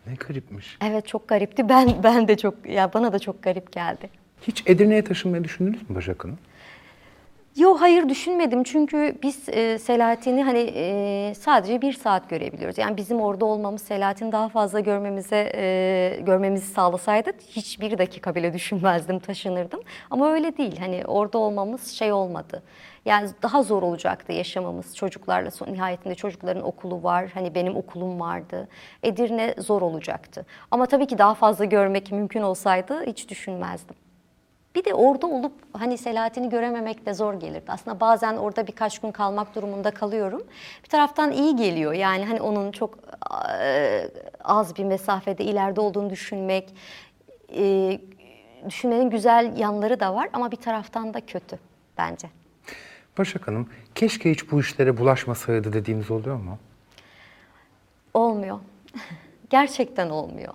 [0.09, 0.77] Ne garipmiş.
[0.83, 1.69] Evet çok garipti.
[1.69, 4.09] Ben ben de çok ya bana da çok garip geldi.
[4.41, 6.37] Hiç Edirne'ye taşınmayı düşündünüz mü Başak Hanım?
[7.59, 12.77] Yo hayır düşünmedim çünkü biz e, Selahattin'i hani e, sadece bir saat görebiliyoruz.
[12.77, 19.19] Yani bizim orada olmamız Selahattin'i daha fazla görmemize e, görmemizi sağlasaydı hiçbir dakika bile düşünmezdim,
[19.19, 19.79] taşınırdım.
[20.09, 20.79] Ama öyle değil.
[20.79, 22.63] Hani orada olmamız şey olmadı.
[23.05, 25.51] Yani daha zor olacaktı yaşamamız çocuklarla.
[25.51, 27.29] Son, nihayetinde çocukların okulu var.
[27.33, 28.67] Hani benim okulum vardı.
[29.03, 30.45] Edirne zor olacaktı.
[30.71, 33.95] Ama tabii ki daha fazla görmek mümkün olsaydı hiç düşünmezdim.
[34.79, 37.65] Bir de orada olup hani Selahattin'i görememek de zor gelirdi.
[37.67, 40.43] Aslında bazen orada birkaç gün kalmak durumunda kalıyorum.
[40.83, 41.93] Bir taraftan iyi geliyor.
[41.93, 42.97] Yani hani onun çok
[44.43, 46.73] az bir mesafede ileride olduğunu düşünmek,
[48.67, 51.59] düşünmenin güzel yanları da var ama bir taraftan da kötü
[51.97, 52.29] bence.
[53.17, 56.57] Başak Hanım, keşke hiç bu işlere bulaşmasaydı dediğiniz oluyor mu?
[58.13, 58.59] Olmuyor.
[59.49, 60.53] Gerçekten olmuyor.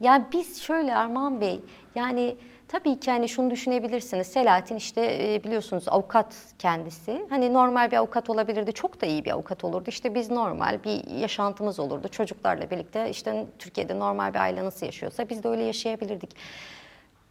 [0.00, 1.60] Yani biz şöyle Armağan Bey,
[1.94, 2.36] yani
[2.68, 4.26] tabii ki hani şunu düşünebilirsiniz.
[4.26, 7.26] Selahattin işte e, biliyorsunuz avukat kendisi.
[7.30, 8.72] Hani normal bir avukat olabilirdi.
[8.72, 9.84] Çok da iyi bir avukat olurdu.
[9.88, 12.08] İşte biz normal bir yaşantımız olurdu.
[12.08, 16.30] Çocuklarla birlikte işte Türkiye'de normal bir aile nasıl yaşıyorsa biz de öyle yaşayabilirdik.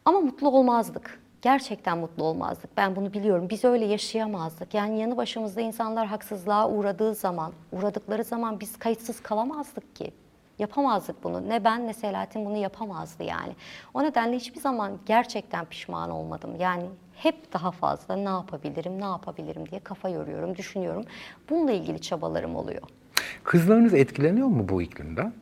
[0.06, 1.20] Ama mutlu olmazdık.
[1.42, 2.78] Gerçekten mutlu olmazdık.
[2.78, 3.50] Ben bunu biliyorum.
[3.50, 4.74] Biz öyle yaşayamazdık.
[4.74, 10.12] Yani yanı başımızda insanlar haksızlığa uğradığı zaman, uğradıkları zaman biz kayıtsız kalamazdık ki.
[10.60, 11.50] Yapamazdık bunu.
[11.50, 13.56] Ne ben ne Selahattin bunu yapamazdı yani.
[13.94, 16.56] O nedenle hiçbir zaman gerçekten pişman olmadım.
[16.60, 16.84] Yani
[17.16, 21.06] hep daha fazla ne yapabilirim, ne yapabilirim diye kafa yoruyorum, düşünüyorum.
[21.50, 22.82] Bununla ilgili çabalarım oluyor.
[23.44, 25.34] Kızlarınız etkileniyor mu bu iklimden?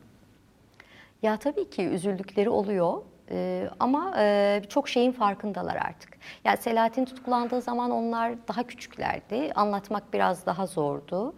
[1.22, 6.18] Ya tabii ki üzüldükleri oluyor Ee, ama e, çok şeyin farkındalar artık.
[6.44, 9.52] Yani Selahattin tutuklandığı zaman onlar daha küçüklerdi.
[9.54, 11.34] Anlatmak biraz daha zordu.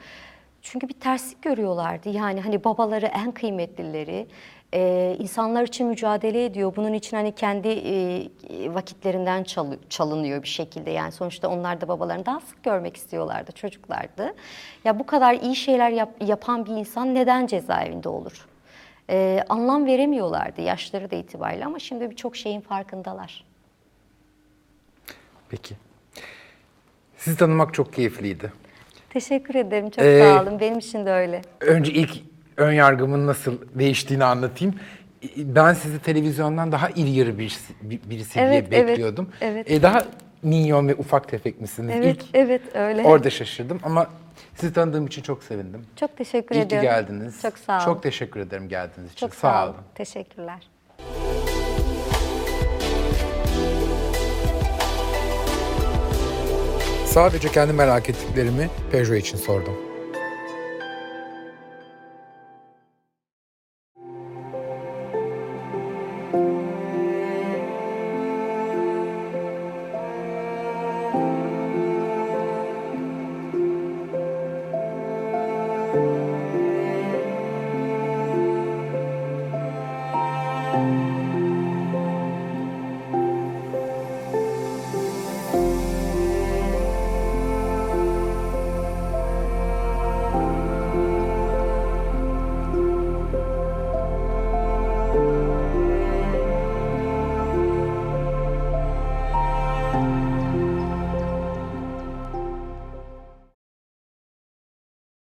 [0.62, 2.08] Çünkü bir terslik görüyorlardı.
[2.08, 4.26] Yani hani babaları en kıymetlileri,
[4.74, 6.72] e, insanlar için mücadele ediyor.
[6.76, 10.90] Bunun için hani kendi e, vakitlerinden çalı- çalınıyor bir şekilde.
[10.90, 14.34] Yani sonuçta onlar da babalarını daha sık görmek istiyorlardı, çocuklardı.
[14.84, 18.46] Ya bu kadar iyi şeyler yap- yapan bir insan neden cezaevinde olur?
[19.10, 23.44] Ee, anlam veremiyorlardı yaşları da itibariyle ama şimdi birçok şeyin farkındalar.
[25.48, 25.74] Peki.
[27.16, 28.52] Sizi tanımak çok keyifliydi.
[29.10, 30.60] Teşekkür ederim, çok Ee, sağ olun.
[30.60, 31.42] Benim için de öyle.
[31.60, 32.10] Önce ilk
[32.56, 34.74] ön yargımın nasıl değiştiğini anlatayım.
[35.36, 39.32] Ben sizi televizyondan daha iri yarı birisi, bir- birisi Evet, diye evet, bekliyordum.
[39.40, 39.70] evet.
[39.70, 40.02] E, daha
[40.42, 41.94] minyon ve ufak tefek misiniz?
[41.96, 43.02] Evet, İlk evet öyle.
[43.02, 44.06] orada şaşırdım ama
[44.54, 45.82] sizi tanıdığım için çok sevindim.
[45.96, 46.88] Çok teşekkür İyi ki ediyorum.
[46.88, 47.42] geldiniz.
[47.42, 47.84] Çok sağ olun.
[47.84, 49.26] Çok teşekkür ederim geldiğiniz için.
[49.26, 49.72] Çok sağ olun.
[49.74, 49.82] olun.
[49.94, 50.68] Teşekkürler.
[57.18, 59.87] Sadece kendi merak ettiklerimi Peugeot için sordum.